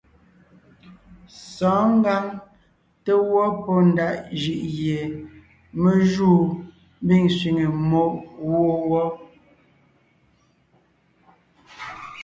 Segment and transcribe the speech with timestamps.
[1.53, 2.23] Sɔ̌ɔn ngǎŋ
[3.03, 4.99] té gwɔ́ pɔ́ ndaʼ jʉʼ gie
[5.81, 6.39] me júu
[7.03, 8.01] mbiŋ sẅiŋe mmó
[8.47, 9.05] wó wɔ́.